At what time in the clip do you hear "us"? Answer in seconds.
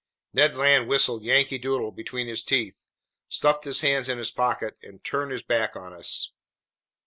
5.93-6.31